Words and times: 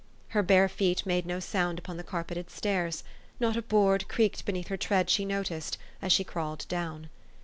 Her 0.29 0.41
bare 0.41 0.67
feet 0.67 1.05
made 1.05 1.27
no 1.27 1.39
sound 1.39 1.77
upon 1.77 1.97
the 1.97 2.03
carpeted 2.03 2.49
stairs: 2.49 3.03
not 3.39 3.55
a 3.55 3.61
board 3.61 4.07
creaked 4.07 4.45
beneath 4.45 4.69
her 4.69 4.75
tread 4.75 5.11
she 5.11 5.25
noticed, 5.25 5.77
as 6.01 6.11
she 6.11 6.23
crawled 6.23 6.67
down. 6.67 7.11